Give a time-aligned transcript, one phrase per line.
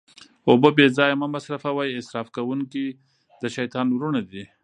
[0.49, 2.85] اوبه بې ځایه مه مصرفوئ، اسراف کونکي
[3.41, 4.43] د شيطان وروڼه دي